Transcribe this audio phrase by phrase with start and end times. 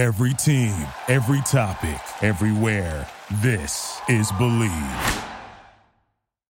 [0.00, 0.74] Every team,
[1.08, 3.06] every topic, everywhere.
[3.42, 5.24] This is Bleav.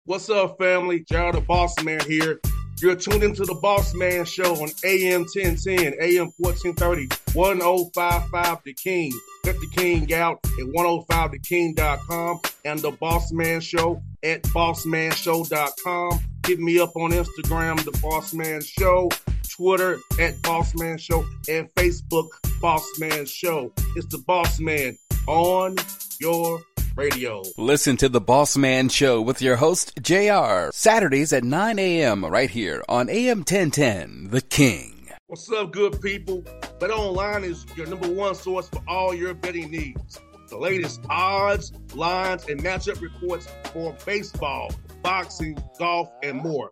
[0.05, 1.01] What's up, family?
[1.01, 2.39] JR the Boss Man here.
[2.81, 9.11] You're tuned into the Boss Man Show on AM 1010, AM 1430, 1055 The King.
[9.43, 16.19] Check oh The King out at 105theking.com and the Boss Man Show at bossmanshow.com.
[16.47, 19.09] Hit me up on Instagram, The Boss Man Show,
[19.55, 23.71] Twitter at Boss Man Show, and Facebook, Boss Man Show.
[23.95, 25.75] It's the Boss Man on
[26.19, 26.59] your
[26.95, 27.43] radio.
[27.57, 32.25] Listen to the Boss Man Show with your host, JR, Saturdays at 9 a.m.
[32.25, 35.09] right here on AM 1010, The King.
[35.27, 36.43] What's up, good people?
[36.79, 40.19] Bet Online is your number one source for all your betting needs.
[40.49, 46.71] The latest odds, lines, and matchup reports for baseball, boxing, golf, and more.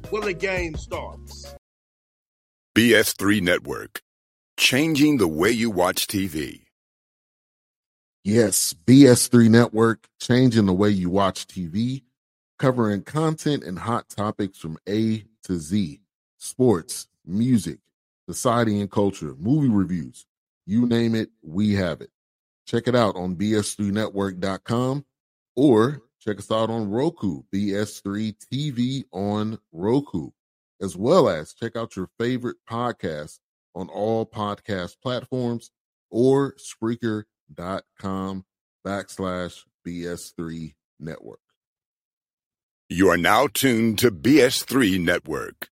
[0.11, 1.55] where the game starts.
[2.75, 4.01] BS3 Network,
[4.57, 6.61] changing the way you watch TV.
[8.23, 12.03] Yes, BS3 Network, changing the way you watch TV,
[12.59, 16.01] covering content and hot topics from A to Z
[16.41, 17.79] sports, music,
[18.27, 20.25] society and culture, movie reviews.
[20.65, 22.09] You name it, we have it.
[22.65, 25.05] Check it out on bs3network.com
[25.55, 30.29] or check us out on Roku, BS3 TV on Roku,
[30.81, 33.39] as well as check out your favorite podcast
[33.75, 35.71] on all podcast platforms
[36.09, 38.45] or Spreaker.com
[38.85, 41.39] backslash BS3 Network.
[42.89, 45.70] You are now tuned to BS3 Network.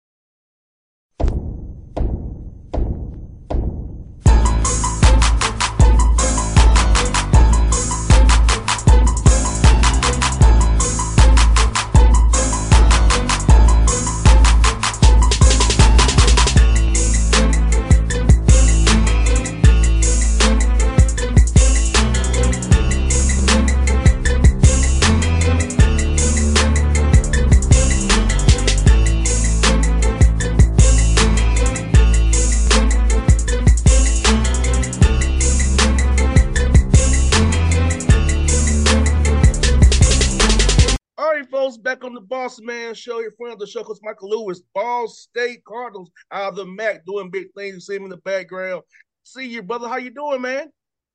[43.59, 47.75] The show, Coach Michael Lewis, Ball State Cardinals out of the MAC doing big things.
[47.75, 48.83] You see him in the background.
[49.23, 49.87] See you, brother.
[49.87, 50.69] How you doing, man?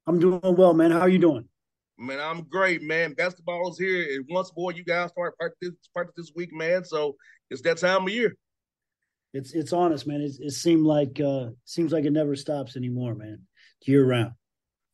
[0.07, 0.91] I'm doing well, man.
[0.91, 1.49] How you doing?
[1.99, 3.13] Man, I'm great, man.
[3.13, 6.83] Basketball is here, and once more, you guys start practice practice this week, man.
[6.85, 7.17] So
[7.51, 8.35] it's that time of year.
[9.33, 10.21] It's it's honest, man.
[10.21, 13.43] It's, it seemed like uh seems like it never stops anymore, man.
[13.87, 14.33] Year round.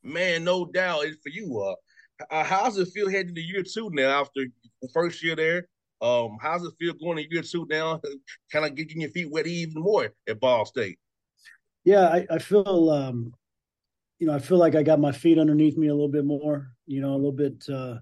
[0.02, 1.04] Man, no doubt.
[1.04, 1.60] It's for you.
[1.60, 1.74] Uh,
[2.30, 4.46] uh, how's it feel heading to year two now after
[4.82, 5.68] the first year there?
[6.00, 8.00] Um, how's it feel going to year two now?
[8.52, 10.98] kind of getting your feet wet even more at Ball State.
[11.84, 13.32] Yeah, I, I feel um
[14.18, 16.72] you know, I feel like I got my feet underneath me a little bit more,
[16.86, 17.96] you know, a little bit uh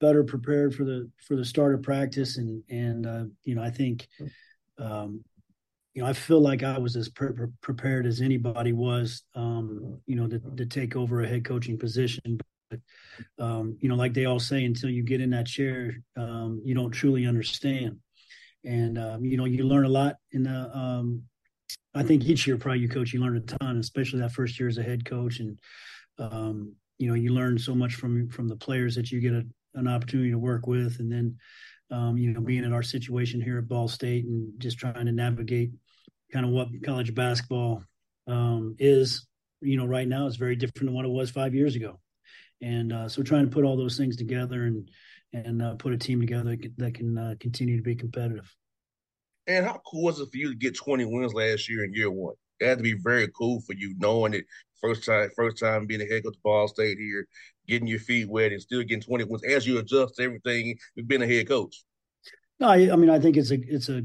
[0.00, 3.70] better prepared for the for the start of practice and and uh you know, I
[3.70, 4.06] think
[4.78, 5.24] um
[5.94, 10.14] you know, I feel like I was as pre- prepared as anybody was, um, you
[10.14, 12.38] know, to, to take over a head coaching position.
[12.70, 12.80] But,
[13.38, 16.74] um, you know, like they all say, until you get in that chair, um, you
[16.74, 17.98] don't truly understand.
[18.64, 21.22] And, um, you know, you learn a lot in the, um,
[21.94, 24.68] I think each year probably you coach, you learn a ton, especially that first year
[24.68, 25.40] as a head coach.
[25.40, 25.58] And,
[26.18, 29.46] um, you know, you learn so much from, from the players that you get a,
[29.74, 30.98] an opportunity to work with.
[30.98, 31.36] And then,
[31.90, 35.12] um, you know, being in our situation here at Ball State and just trying to
[35.12, 35.70] navigate
[36.32, 37.82] kind of what college basketball
[38.78, 39.26] is,
[39.62, 41.98] you know, right now is very different than what it was five years ago.
[42.60, 44.88] And uh, so trying to put all those things together and
[45.32, 48.50] and uh, put a team together that can, uh, continue to be competitive.
[49.46, 52.10] And how cool was it for you to get 20 wins last year in year
[52.10, 52.34] one?
[52.60, 54.46] It had to be very cool for you knowing it
[54.80, 57.26] first time, first time being a head coach of Ball State here,
[57.66, 61.08] getting your feet wet and still getting 20 wins as you adjust to everything you've
[61.08, 61.82] been a head coach.
[62.60, 64.02] No, I, I mean I think it's a it's a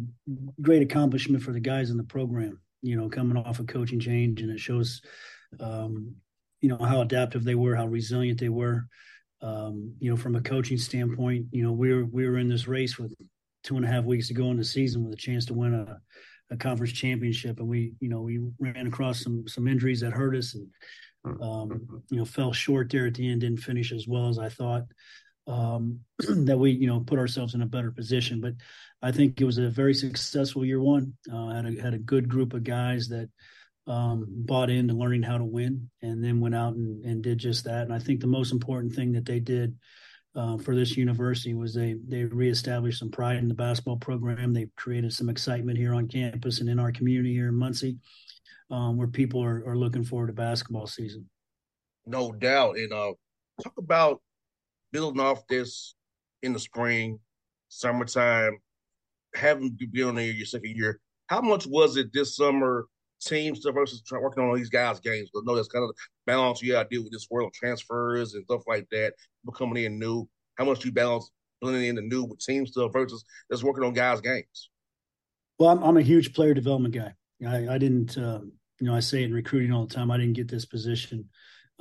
[0.61, 2.59] great accomplishment for the guys in the program.
[2.81, 5.01] You know, coming off a coaching change, and it shows,
[5.59, 6.15] um,
[6.63, 8.87] you know, how adaptive they were, how resilient they were.
[9.41, 12.69] Um, you know, from a coaching standpoint, you know, we were we were in this
[12.69, 13.13] race with
[13.65, 15.73] two and a half weeks to go in the season with a chance to win
[15.73, 15.99] a,
[16.49, 20.37] a conference championship, and we, you know, we ran across some some injuries that hurt
[20.37, 20.67] us, and
[21.41, 24.47] um, you know, fell short there at the end, didn't finish as well as I
[24.47, 24.83] thought.
[25.45, 28.39] Um, that we, you know, put ourselves in a better position.
[28.39, 28.53] But
[29.01, 31.15] I think it was a very successful year one.
[31.29, 33.29] Uh, had a had a good group of guys that
[33.87, 37.65] um, bought into learning how to win, and then went out and, and did just
[37.65, 37.83] that.
[37.83, 39.75] And I think the most important thing that they did
[40.35, 44.53] uh, for this university was they they reestablished some pride in the basketball program.
[44.53, 47.97] They created some excitement here on campus and in our community here in Muncie
[48.73, 51.29] um, where people are, are looking forward to basketball season.
[52.05, 52.77] No doubt.
[52.77, 53.13] And uh,
[53.63, 54.21] talk about
[54.91, 55.95] building off this
[56.41, 57.19] in the spring,
[57.69, 58.57] summertime,
[59.35, 60.99] having to be on there your second year.
[61.27, 62.87] How much was it this summer,
[63.23, 65.29] team stuff versus working on all these guys' games?
[65.33, 68.33] But no, that's kind of balance you got to deal with this world of transfers
[68.33, 70.27] and stuff like that, people coming in new.
[70.55, 71.29] How much you balance
[71.61, 74.69] blending in the new with team stuff versus just working on guys' games?
[75.57, 77.13] Well, I'm, I'm a huge player development guy.
[77.47, 80.17] I, I didn't, um, you know, I say it in recruiting all the time, I
[80.17, 81.29] didn't get this position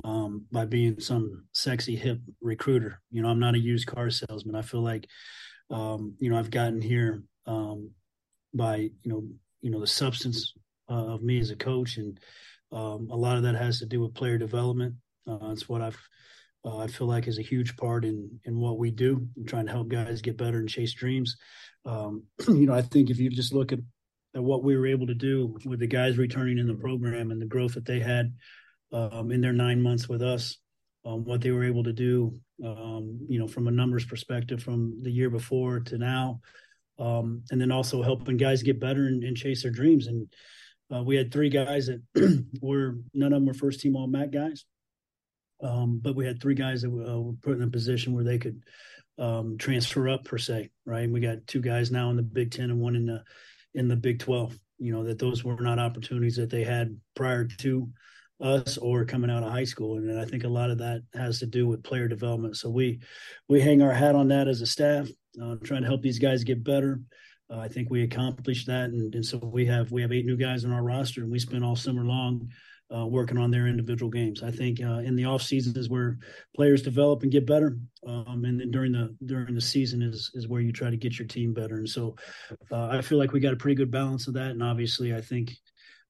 [0.05, 3.01] um, by being some sexy hip recruiter.
[3.11, 4.57] You know, I'm not a used car salesman.
[4.57, 5.09] I feel like,
[5.71, 7.91] um, you know, I've gotten here um,
[8.55, 9.25] by, you know,
[9.61, 10.55] you know, the substance
[10.93, 12.21] uh, of me as a coach, and
[12.71, 14.95] um, a lot of that has to do with player development.
[15.27, 15.99] Uh, it's what I've
[16.65, 19.67] uh, I feel like is a huge part in in what we do, in trying
[19.67, 21.37] to help guys get better and chase dreams.
[21.85, 23.81] Um, you know, I think if you just look at
[24.35, 27.41] at what we were able to do with the guys returning in the program and
[27.41, 28.33] the growth that they had
[28.93, 30.57] um, in their nine months with us,
[31.05, 32.33] um, what they were able to do,
[32.65, 36.41] um, you know, from a numbers perspective from the year before to now,
[36.99, 40.07] um, and then also helping guys get better and, and chase their dreams.
[40.07, 40.29] And
[40.95, 42.03] uh, we had three guys that
[42.61, 44.65] were none of them were first team All MAC guys,
[45.63, 48.39] um, but we had three guys that uh, were put in a position where they
[48.39, 48.63] could
[49.19, 51.05] um, transfer up per se, right?
[51.05, 53.23] And we got two guys now in the Big Ten and one in the
[53.75, 54.59] in the Big 12.
[54.79, 57.89] You know, that those were not opportunities that they had prior to
[58.41, 59.97] us or coming out of high school.
[59.97, 62.57] And I think a lot of that has to do with player development.
[62.57, 63.01] So we
[63.49, 65.09] we hang our hat on that as a staff,
[65.41, 67.01] uh, trying to help these guys get better.
[67.53, 70.37] Uh, I think we accomplished that, and, and so we have we have eight new
[70.37, 72.49] guys on our roster, and we spent all summer long
[72.95, 74.43] uh, working on their individual games.
[74.43, 76.19] I think uh, in the off season is where
[76.55, 80.49] players develop and get better, um, and then during the during the season is is
[80.49, 81.77] where you try to get your team better.
[81.77, 82.17] And so
[82.71, 84.51] uh, I feel like we got a pretty good balance of that.
[84.51, 85.53] And obviously, I think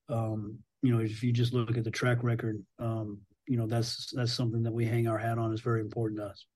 [0.09, 4.13] um, you know if you just look at the track record, um, you know that's
[4.15, 6.47] that's something that we hang our hat on is very important to us.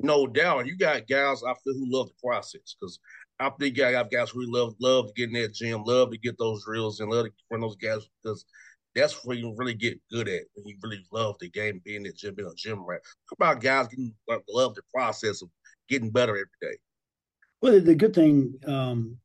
[0.00, 3.00] No doubt, you got guys I feel who love the process because
[3.40, 6.18] I think I got guys who love love to get in that gym, love to
[6.18, 8.44] get those drills, and love to run those guys because
[8.94, 12.16] that's where you really get good at when you really love the game, being at
[12.16, 13.00] gym, being a gym rat.
[13.26, 14.14] How about guys getting
[14.48, 15.48] love the process of
[15.88, 16.78] getting better every day?
[17.60, 19.16] Well, the good thing, um,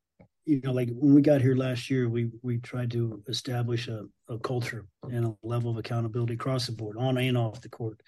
[0.46, 4.06] you know, like when we got here last year, we we tried to establish a,
[4.28, 8.02] a culture and a level of accountability across the board, on and off the court.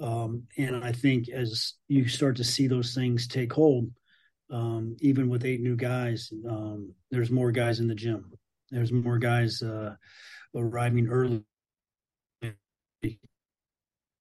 [0.00, 3.90] Um, and I think as you start to see those things take hold,
[4.50, 8.32] um, even with eight new guys, um, there's more guys in the gym.
[8.70, 9.94] There's more guys uh,
[10.54, 11.44] arriving early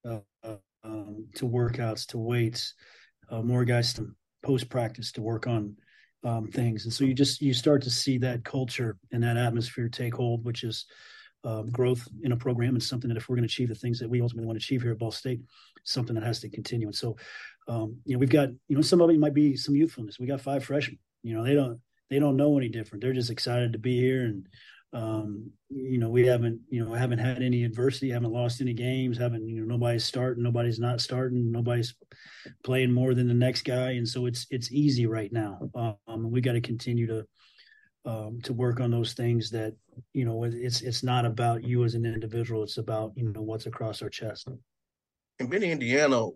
[0.06, 0.20] uh,
[0.84, 2.74] um, to workouts, to weights,
[3.30, 5.76] uh, more guys to post practice to work on
[6.24, 9.90] um, things, and so you just you start to see that culture and that atmosphere
[9.90, 10.86] take hold, which is
[11.44, 14.00] um, growth in a program and something that if we're going to achieve the things
[14.00, 15.42] that we ultimately want to achieve here at Ball State,
[15.84, 16.88] something that has to continue.
[16.88, 17.18] And so,
[17.68, 20.20] um, you know, we've got you know some of it might be some youthfulness.
[20.20, 21.00] We got five freshmen.
[21.22, 23.04] You know, they don't they don't know any different.
[23.04, 24.48] They're just excited to be here and
[24.94, 29.18] um, you know, we haven't, you know, haven't had any adversity, haven't lost any games,
[29.18, 31.96] haven't, you know, nobody's starting, nobody's not starting, nobody's
[32.64, 35.98] playing more than the next guy, and so it's it's easy right now.
[36.08, 37.26] Um, we got to continue to
[38.06, 39.74] um, to work on those things that
[40.14, 43.66] you know it's it's not about you as an individual, it's about you know what's
[43.66, 44.48] across our chest.
[45.40, 46.28] And being in Indiana,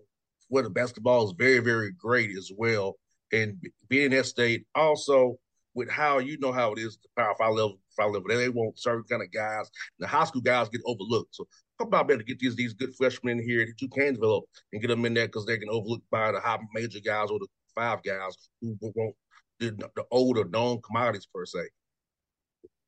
[0.50, 2.96] where the basketball is very very great as well,
[3.32, 3.58] and
[3.90, 5.38] being in that state also
[5.74, 8.28] with how you know how it is the power five level five level.
[8.28, 9.70] They want certain kind of guys.
[10.00, 11.36] The high school guys get overlooked.
[11.36, 11.48] So
[11.80, 14.82] how about better get these these good freshmen in here that you can develop and
[14.82, 17.48] get them in there because they can overlook by the high major guys or the
[17.76, 19.16] five guys who won't
[19.60, 21.60] the, the older known commodities per se.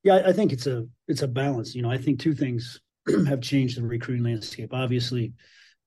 [0.03, 1.75] Yeah, I think it's a it's a balance.
[1.75, 2.79] You know, I think two things
[3.27, 4.73] have changed the recruiting landscape.
[4.73, 5.33] Obviously,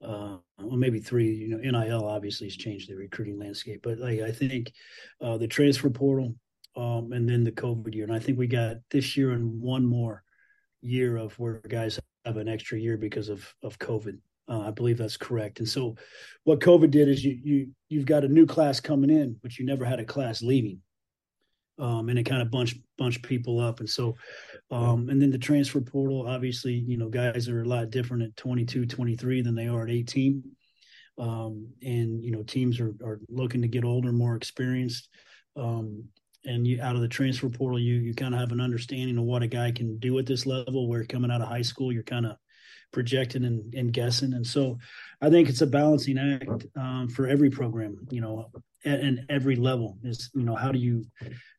[0.03, 1.33] uh, well, maybe three.
[1.33, 4.73] You know, NIL obviously has changed the recruiting landscape, but like I think
[5.21, 6.35] uh, the transfer portal
[6.77, 8.05] um, and then the COVID year.
[8.05, 10.23] And I think we got this year and one more
[10.83, 14.19] year of where guys have an extra year because of of COVID.
[14.49, 15.61] Uh, I believe that's correct.
[15.61, 15.97] And so,
[16.45, 19.65] what COVID did is you you you've got a new class coming in, but you
[19.65, 20.81] never had a class leaving.
[21.83, 23.81] Um, and it kind of bunch bunch people up.
[23.81, 24.15] And so,
[24.71, 28.37] um, and then the transfer portal, obviously, you know, guys are a lot different at
[28.37, 30.45] 22, 23 than they are at 18.
[31.19, 35.09] Um, and you know, teams are are looking to get older, more experienced.
[35.57, 36.05] Um,
[36.45, 39.25] and you out of the transfer portal, you you kind of have an understanding of
[39.25, 40.89] what a guy can do at this level.
[40.89, 42.37] Where coming out of high school, you're kind of
[42.93, 44.35] projecting and, and, guessing.
[44.35, 44.79] And so
[45.23, 48.51] I think it's a balancing act um, for every program, you know,
[48.85, 51.05] and every level is, you know, how do you,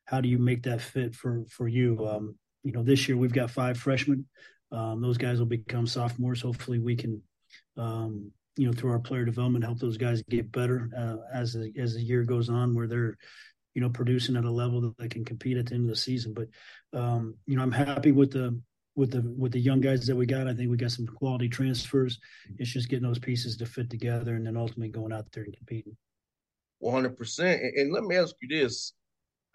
[0.06, 2.06] how do you make that fit for, for you?
[2.08, 4.26] Um, you know, this year we've got five freshmen.
[4.72, 6.42] Um, those guys will become sophomores.
[6.42, 7.22] Hopefully we can,
[7.78, 11.94] um, you know, through our player development, help those guys get better uh, as as
[11.94, 13.18] the year goes on, where they're,
[13.76, 15.96] you know, producing at a level that they can compete at the end of the
[15.96, 16.34] season.
[16.34, 16.48] But
[17.00, 18.60] um, you know, I'm happy with the
[18.96, 20.48] with the with the young guys that we got.
[20.48, 22.20] I think we got some quality transfers.
[22.58, 25.56] It's just getting those pieces to fit together, and then ultimately going out there and
[25.56, 25.98] competing.
[26.80, 27.62] One hundred percent.
[27.62, 28.94] And let me ask you this: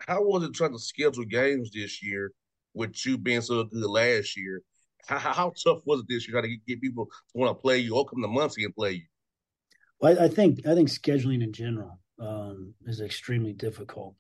[0.01, 2.33] How was it trying to schedule games this year
[2.75, 4.63] with you being so good last year?
[5.07, 6.41] How, how tough was it this year?
[6.41, 9.07] To get people to want to play you or come to Muncie and play you?
[10.01, 14.15] Well, I, I think I think scheduling in general um, is extremely difficult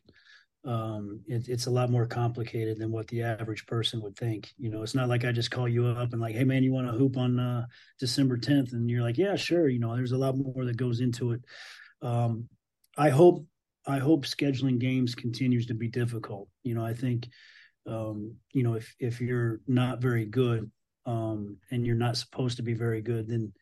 [0.64, 4.52] um, it, it's a lot more complicated than what the average person would think.
[4.58, 6.72] You know, it's not like I just call you up and like, hey man, you
[6.72, 7.66] want to hoop on uh,
[7.98, 9.68] December 10th, and you're like, yeah, sure.
[9.68, 11.42] You know, there's a lot more that goes into it.
[12.02, 12.48] Um,
[12.96, 13.46] I hope
[13.88, 16.48] I hope scheduling games continues to be difficult.
[16.62, 17.28] You know, I think
[17.86, 20.70] um, you know if if you're not very good
[21.06, 23.52] um, and you're not supposed to be very good, then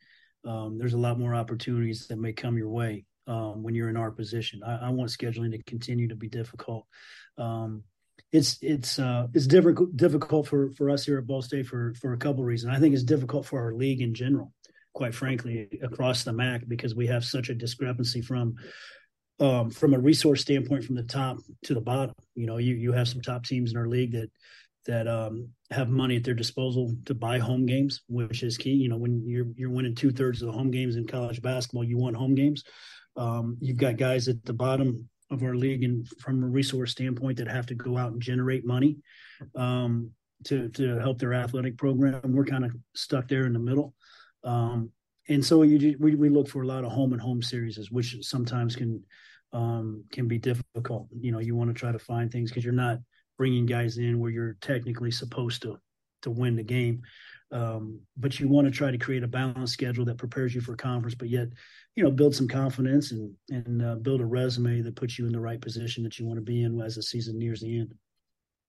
[0.45, 3.97] um, there's a lot more opportunities that may come your way um, when you're in
[3.97, 4.63] our position.
[4.67, 6.87] I, I, want scheduling to continue to be difficult.
[7.39, 7.85] Um,
[8.33, 12.15] it's it's uh, it's difficult difficult for for us here at Ball State for for
[12.15, 12.75] a couple of reasons.
[12.75, 14.53] I think it's difficult for our league in general,
[14.93, 18.57] quite frankly, across the MAC because we have such a discrepancy from
[19.41, 22.15] um, from a resource standpoint from the top to the bottom.
[22.35, 24.31] You know, you you have some top teams in our league that
[24.87, 28.71] that um, have money at their disposal to buy home games, which is key.
[28.71, 31.85] You know, when you're you're winning two thirds of the home games in college basketball,
[31.85, 32.65] you want home games.
[33.17, 37.39] Um, you've got guys at the bottom of our league, and from a resource standpoint,
[37.39, 38.99] that have to go out and generate money
[39.55, 40.11] um,
[40.45, 42.21] to to help their athletic program.
[42.25, 43.95] We're kind of stuck there in the middle,
[44.45, 44.93] um,
[45.29, 48.17] and so you, we we look for a lot of home and home series, which
[48.23, 49.03] sometimes can
[49.53, 51.09] um, can be difficult.
[51.19, 52.99] You know, you want to try to find things because you're not
[53.39, 55.79] bringing guys in where you're technically supposed to
[56.23, 57.03] to win the game.
[57.53, 60.75] Um, but you want to try to create a balanced schedule that prepares you for
[60.75, 61.49] conference, but yet,
[61.95, 65.33] you know, build some confidence and and uh, build a resume that puts you in
[65.33, 67.95] the right position that you want to be in as the season nears the end.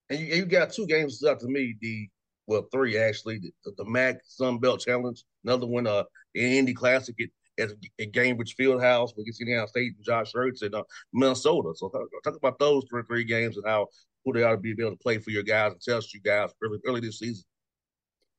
[0.10, 1.76] And you, you got two games up to me.
[1.82, 2.08] The
[2.46, 3.40] well, three actually.
[3.66, 5.88] The, the MAC Sun Belt Challenge, another one.
[5.88, 6.04] Uh,
[6.34, 7.16] the Indy Classic
[7.60, 7.70] at,
[8.00, 11.74] at, Gainbridge Fieldhouse against Indiana State and Josh Hurts in uh, Minnesota.
[11.76, 13.88] So talk, talk, about those three three games and how
[14.26, 16.52] who they ought to be able to play for your guys and test you guys
[16.64, 17.44] early early this season.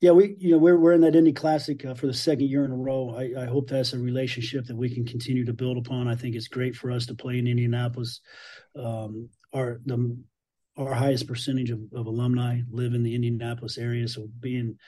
[0.00, 2.64] Yeah, we you know we're we're in that Indy Classic uh, for the second year
[2.64, 3.16] in a row.
[3.16, 6.06] I, I, hope that's a relationship that we can continue to build upon.
[6.06, 8.20] I think it's great for us to play in Indianapolis.
[8.76, 10.16] Um, our the
[10.76, 14.78] our highest percentage of, of alumni live in the Indianapolis area, so being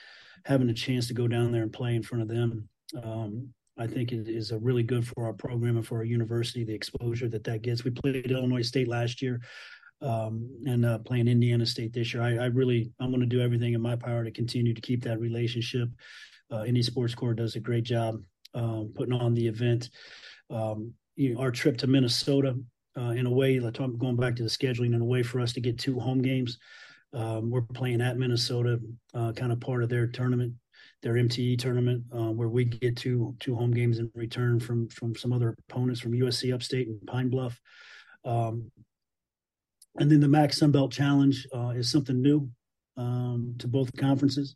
[0.45, 2.69] having a chance to go down there and play in front of them,
[3.03, 6.65] um, I think it is a really good for our program and for our university.
[6.65, 7.85] The exposure that that gets.
[7.85, 9.41] We played Illinois State last year
[10.03, 12.23] um, and uh, playing Indiana State this year.
[12.23, 15.03] I, I really I'm going to do everything in my power to continue to keep
[15.05, 15.89] that relationship.
[16.53, 18.17] Uh, Indy Sports Corps does a great job
[18.55, 19.91] um, putting on the event.
[20.51, 22.57] Um, you know, our trip to Minnesota,
[22.99, 25.61] uh, in a way, going back to the scheduling, in a way for us to
[25.61, 26.59] get two home games.
[27.13, 28.79] Um, we're playing at Minnesota,
[29.15, 30.55] uh, kind of part of their tournament,
[31.03, 35.15] their MTE tournament, uh, where we get two two home games in return from from
[35.17, 37.59] some other opponents from USC Upstate and Pine Bluff.
[38.25, 38.71] Um,
[39.97, 42.51] and then the MAC Sunbelt Challenge uh, is something new
[42.97, 44.55] um, to both conferences.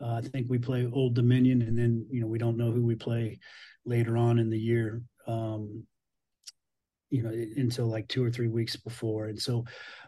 [0.00, 2.84] Uh, I think we play Old Dominion, and then you know we don't know who
[2.84, 3.38] we play
[3.84, 5.02] later on in the year.
[5.26, 5.84] Um,
[7.08, 9.64] you know, until like two or three weeks before, and so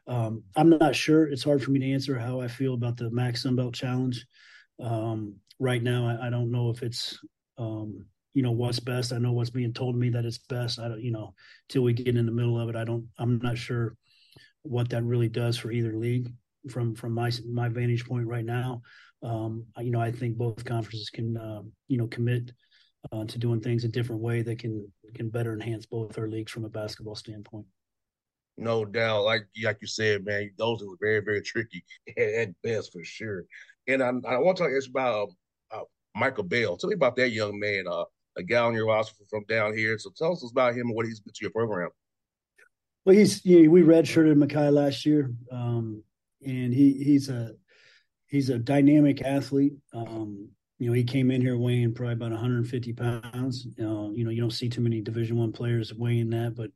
[0.06, 1.28] um, I'm not sure.
[1.28, 4.26] It's hard for me to answer how I feel about the max Sunbelt Challenge
[4.80, 6.06] um, right now.
[6.06, 7.18] I, I, don't know if it's
[7.56, 9.12] um, you know what's best.
[9.12, 10.78] I know what's being told me that it's best.
[10.78, 11.34] I don't, you know,
[11.68, 13.06] till we get in the middle of it, I don't.
[13.18, 13.96] I'm not sure
[14.62, 16.32] what that really does for either league
[16.70, 18.82] from from my my vantage point right now.
[19.22, 22.52] Um, you know, I think both conferences can uh, you know commit
[23.12, 26.52] uh, to doing things a different way that can can better enhance both our leagues
[26.52, 27.66] from a basketball standpoint.
[28.56, 31.84] No doubt, like like you said, man, those are very very tricky
[32.18, 33.44] at best for sure.
[33.86, 35.32] And I, I want to talk about uh,
[36.18, 36.76] Michael Bell.
[36.76, 38.04] Tell me about that young man, uh,
[38.36, 39.98] a guy on your roster from down here.
[39.98, 41.90] So tell us about him and what he's been to your program.
[43.04, 46.02] Well, he's you know, we redshirted Makai last year, um,
[46.44, 47.52] and he he's a
[48.26, 49.74] he's a dynamic athlete.
[49.94, 53.66] Um, you know, he came in here weighing probably about 150 pounds.
[53.80, 56.70] Uh, you know, you don't see too many Division One players weighing that, but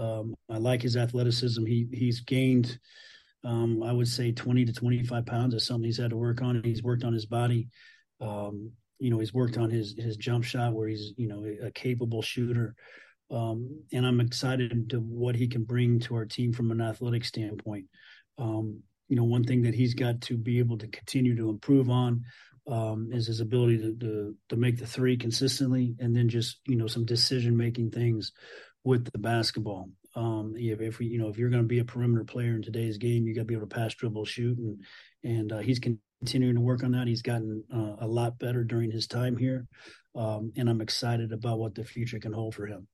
[0.00, 1.64] um, I like his athleticism.
[1.66, 2.78] He he's gained,
[3.44, 5.54] um, I would say, 20 to 25 pounds.
[5.54, 6.56] Is something he's had to work on.
[6.56, 7.68] And he's worked on his body.
[8.22, 11.70] Um, you know, he's worked on his his jump shot where he's you know a
[11.70, 12.74] capable shooter.
[13.30, 17.24] Um, and I'm excited to what he can bring to our team from an athletic
[17.24, 17.86] standpoint.
[18.38, 21.90] Um, you know, one thing that he's got to be able to continue to improve
[21.90, 22.24] on
[22.70, 26.76] um, is his ability to, to, to make the three consistently, and then just you
[26.76, 28.32] know some decision making things
[28.84, 29.88] with the basketball.
[30.14, 32.62] Um, if, if we, you know, if you're going to be a perimeter player in
[32.62, 34.84] today's game, you got to be able to pass, dribble, shoot, and
[35.24, 37.06] and uh, he's continuing to work on that.
[37.06, 39.66] He's gotten uh, a lot better during his time here,
[40.14, 42.86] um, and I'm excited about what the future can hold for him.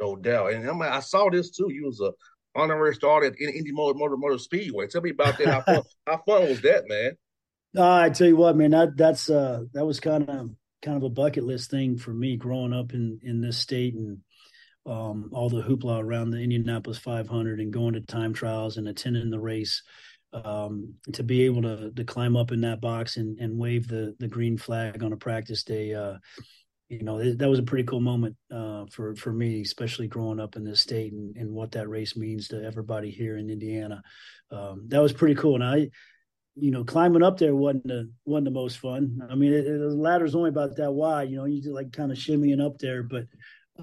[0.00, 1.70] No doubt, and I, mean, I saw this too.
[1.70, 2.12] You was a
[2.58, 4.86] honorary starter at Indy Motor Motor, Motor Speedway.
[4.86, 5.48] Tell me about that.
[5.48, 7.12] How fun, how fun was that, man?
[7.76, 10.50] Uh, I tell you what, man, that that's uh that was kind of
[10.82, 14.18] kind of a bucket list thing for me growing up in in this state and
[14.86, 19.30] um, all the hoopla around the Indianapolis 500 and going to time trials and attending
[19.30, 19.82] the race.
[20.30, 24.14] Um, to be able to to climb up in that box and, and wave the
[24.18, 26.18] the green flag on a practice day, uh,
[26.88, 30.56] you know that was a pretty cool moment uh, for for me, especially growing up
[30.56, 34.02] in this state and, and what that race means to everybody here in Indiana.
[34.50, 35.88] Um, that was pretty cool, and I
[36.60, 39.20] you know, climbing up there wasn't the wasn't the most fun.
[39.30, 41.30] I mean, it, it, the ladder's only about that wide.
[41.30, 43.24] You know, you just like kind of shimmying up there, but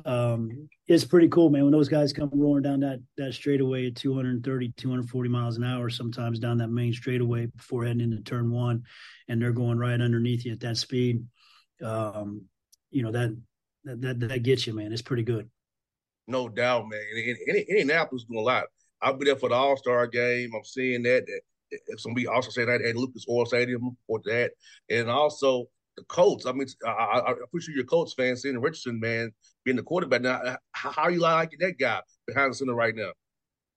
[0.04, 1.64] um, it's pretty cool, man.
[1.64, 5.90] When those guys come roaring down that that straightaway at 230, 240 miles an hour,
[5.90, 8.84] sometimes down that main straightaway before heading into turn one,
[9.30, 11.24] and they're going right underneath you at that speed.
[11.82, 12.44] Um,
[12.92, 13.38] you know that
[13.86, 14.92] that that, that gets you, man.
[14.92, 15.50] It's pretty good.
[16.28, 17.00] No doubt, man.
[17.16, 18.66] And, and, and Indianapolis doing a lot.
[19.02, 20.52] I'll be there for the All Star game.
[20.56, 24.52] I'm seeing that to be also saying that at Lucas Oil Stadium for that,
[24.90, 26.46] and also the Colts.
[26.46, 29.32] I mean, I, I, am pretty sure Colts fan, seeing Richardson, man,
[29.64, 30.22] being the quarterback.
[30.22, 33.12] Now, how, how are you liking that guy behind the center right now?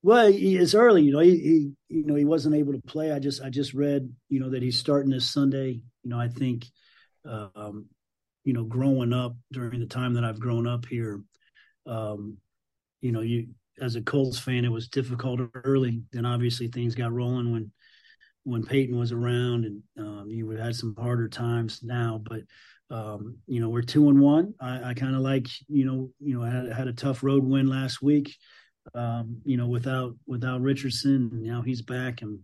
[0.03, 1.19] Well, he, it's early, you know.
[1.19, 3.13] He, he, you know, he wasn't able to play.
[3.13, 5.81] I just, I just read, you know, that he's starting this Sunday.
[6.03, 6.67] You know, I think,
[7.25, 7.87] um,
[8.45, 11.21] you know, growing up during the time that I've grown up here,
[11.87, 12.39] um,
[13.01, 13.49] you know, you
[13.81, 16.03] as a Colts fan, it was difficult early.
[16.13, 17.73] Then obviously things got rolling when
[18.45, 22.21] when Peyton was around, and um, you would have had some harder times now.
[22.23, 22.41] But
[22.91, 24.55] um, you know, we're two and one.
[24.61, 27.45] I, I kind of like you know, you know, I had, had a tough road
[27.45, 28.35] win last week.
[28.95, 32.41] Um, you know, without without Richardson, and now he's back, and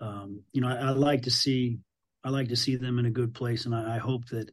[0.00, 1.78] um, you know, I, I, like to see
[2.24, 4.50] I like to see them in a good place, and I, I hope that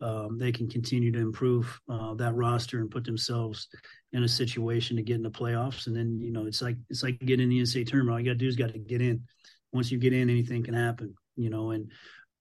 [0.00, 3.66] um, they can continue to improve uh, that roster and put themselves
[4.12, 5.88] in a situation to get in the playoffs.
[5.88, 8.14] And then you know, it's like it's like getting in the NCAA tournament.
[8.14, 9.22] All you got to do is got to get in
[9.76, 11.70] once you get in, anything can happen, you know.
[11.70, 11.90] And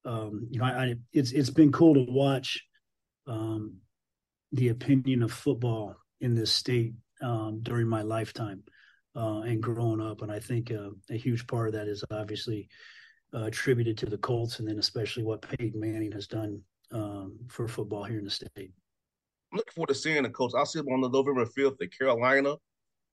[0.05, 2.63] um, you know, I, I, it's it's been cool to watch
[3.27, 3.75] um,
[4.51, 8.63] the opinion of football in this state um, during my lifetime
[9.15, 10.21] uh, and growing up.
[10.21, 12.67] And I think uh, a huge part of that is obviously
[13.33, 17.67] uh, attributed to the Colts, and then especially what Peyton Manning has done um, for
[17.67, 18.71] football here in the state.
[19.51, 20.55] I'm looking forward to seeing the Colts.
[20.55, 22.55] I'll see them on the November 5th at Carolina,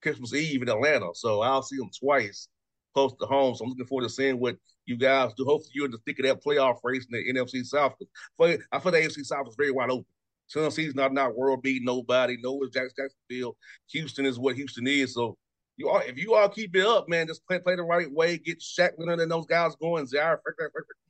[0.03, 1.09] Christmas Eve in Atlanta.
[1.15, 2.49] So I'll see them twice
[2.95, 3.55] close to home.
[3.55, 5.45] So I'm looking forward to seeing what you guys do.
[5.45, 7.95] Hopefully, you're in the thick of that playoff race in the NFC South.
[8.41, 10.07] I feel the AFC South is very wide open.
[10.51, 12.37] Tennessee's not not world beating nobody.
[12.43, 13.57] No one's Jacksonville.
[13.91, 15.15] Houston is what Houston is.
[15.15, 15.37] So
[15.77, 18.39] you all, if you all keep it up, man, just play, play the right way.
[18.39, 20.07] Get Shaq Leonard and those guys going.
[20.07, 20.41] Zaire,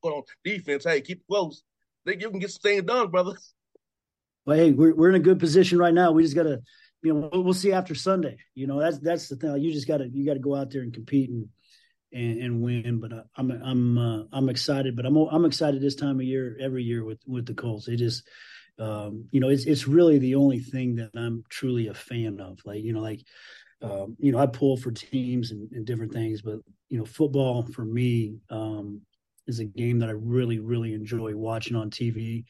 [0.03, 0.85] put on defense.
[0.85, 1.63] Hey, keep it close.
[2.07, 3.35] Think you can get some things done, brother.
[4.45, 6.13] Well, hey, we're we're in a good position right now.
[6.13, 6.61] We just got to,
[7.03, 8.37] you know, we'll, we'll see after Sunday.
[8.55, 9.57] You know, that's that's the thing.
[9.59, 11.49] You just got to you got to go out there and compete and
[12.13, 13.01] and, and win.
[13.01, 14.97] But I, am I'm I'm, uh, I'm excited.
[14.97, 17.89] But I'm I'm excited this time of year every year with with the Colts.
[17.89, 18.27] It just
[18.79, 22.59] um, you know it's it's really the only thing that I'm truly a fan of.
[22.65, 23.23] Like you know like.
[23.81, 27.65] Um, you know, I pull for teams and, and, different things, but you know, football
[27.65, 29.01] for me um,
[29.49, 32.45] is a game that I really, really enjoy watching on TV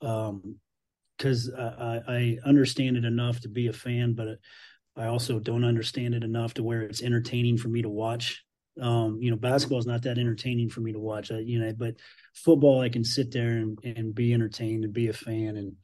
[0.00, 4.38] because um, I, I, understand it enough to be a fan, but
[4.96, 8.43] I also don't understand it enough to where it's entertaining for me to watch.
[8.80, 11.30] Um, you know, basketball is not that entertaining for me to watch.
[11.30, 11.94] I, you know, but
[12.34, 15.56] football, I can sit there and, and be entertained and be a fan.
[15.56, 15.76] And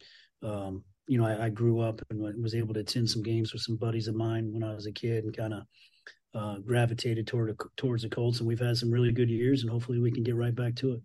[0.42, 3.62] um, you know, I, I, grew up and was able to attend some games with
[3.62, 5.62] some buddies of mine when I was a kid, and kind of
[6.35, 8.38] uh, gravitated toward towards the Colts.
[8.38, 10.92] And we've had some really good years, and hopefully we can get right back to
[10.92, 11.00] it.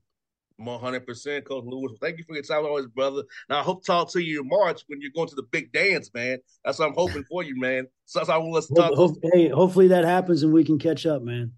[0.57, 1.97] One hundred percent, Coach Lewis.
[1.99, 3.23] Thank you for your time, always, brother.
[3.49, 5.73] Now I hope to talk to you in March when you're going to the big
[5.73, 6.37] dance, man.
[6.63, 7.87] That's what I'm hoping for you, man.
[8.05, 8.93] So that's how I want us to talk.
[8.93, 11.53] Hope, hope, hey, hopefully that happens and we can catch up, man.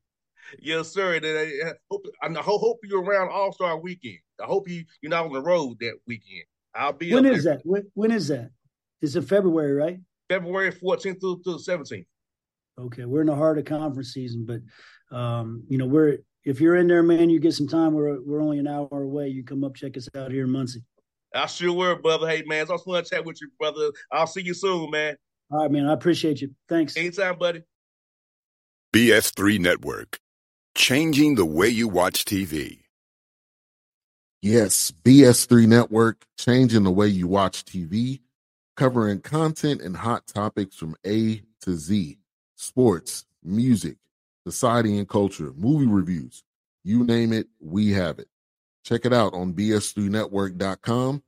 [0.59, 1.15] Yes, sir.
[1.15, 4.19] And I hope, I hope you're around All Star Weekend.
[4.41, 6.43] I hope you you're not on the road that weekend.
[6.75, 7.13] I'll be.
[7.13, 7.55] When is there.
[7.55, 7.65] that?
[7.65, 8.51] When, when is that?
[9.01, 9.99] It's in February, right?
[10.29, 12.05] February 14th through, through 17th.
[12.79, 16.75] Okay, we're in the heart of conference season, but um, you know we're if you're
[16.75, 17.93] in there, man, you get some time.
[17.93, 19.29] We're we're only an hour away.
[19.29, 20.83] You come up, check us out here in Muncie.
[21.33, 22.27] I sure will, brother.
[22.27, 23.91] Hey, man, it's awesome to chat with you, brother.
[24.11, 25.17] I'll see you soon, man.
[25.51, 25.87] All right, man.
[25.87, 26.53] I appreciate you.
[26.69, 26.95] Thanks.
[26.95, 27.63] Anytime, buddy.
[28.93, 30.19] BS3 Network,
[30.77, 32.77] changing the way you watch TV.
[34.43, 38.21] Yes, BS3 Network, changing the way you watch TV,
[38.75, 42.19] covering content and hot topics from A to Z
[42.55, 43.97] sports, music,
[44.45, 46.43] society and culture, movie reviews.
[46.83, 48.27] You name it, we have it.
[48.85, 51.23] Check it out on bs3network.com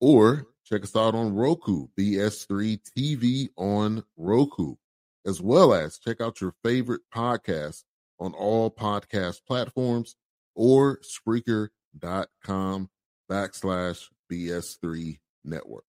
[0.00, 4.76] or check us out on Roku, BS3 TV on Roku,
[5.26, 7.84] as well as check out your favorite podcast
[8.18, 10.16] on all podcast platforms
[10.54, 12.88] or Spreaker.com
[13.30, 15.84] backslash BS3 Network.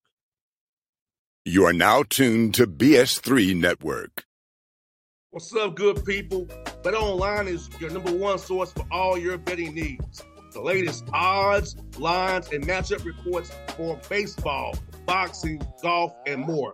[1.46, 4.26] You are now tuned to BS3 Network.
[5.30, 6.48] What's up, good people?
[6.82, 10.24] Bet Online is your number one source for all your betting needs.
[10.54, 16.74] The latest odds, lines, and matchup reports for baseball, boxing, golf, and more.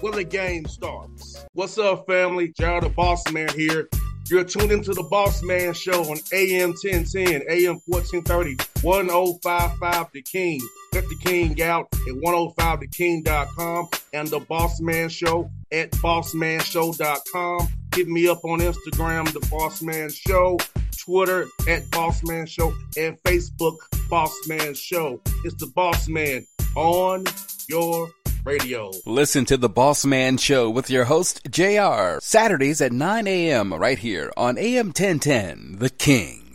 [0.00, 1.44] where the game starts.
[1.52, 2.48] What's up, family?
[2.58, 3.88] JR the Boss Man here.
[4.30, 10.60] You're tuned into the Boss Man Show on AM 1010, AM 1430, 1055 The King.
[10.92, 17.68] Let the King out at 105theking.com and the Boss Man Show at bossmanshow.com.
[17.94, 20.58] Hit me up on Instagram, The Boss Man Show,
[20.96, 25.20] Twitter at Boss Man Show, and Facebook, Boss Man Show.
[25.44, 27.24] It's the Boss Man on
[27.68, 28.08] your
[28.44, 28.90] radio.
[29.06, 33.74] Listen to the Boss Man Show with your host, JR, Saturdays at 9 a.m.
[33.74, 36.46] right here on AM 1010, The King.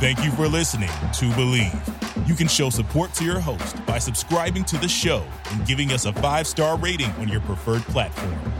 [0.00, 2.26] Thank you for listening to Bleav.
[2.26, 6.06] You can show support to your host by subscribing to the show and giving us
[6.06, 8.59] a five star rating on your preferred platform.